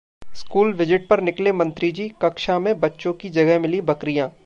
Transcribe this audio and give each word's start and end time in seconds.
school 0.35 0.73
visit 0.73 1.07
पर 1.07 1.21
निकले 1.21 1.51
मंत्री 1.51 1.91
जी, 1.91 2.09
कक्षा 2.21 2.57
में 2.59 2.79
बच्चों 2.79 3.13
की 3.13 3.29
जगह 3.29 3.59
मिलीं 3.59 3.81
बकरियां 3.81 4.29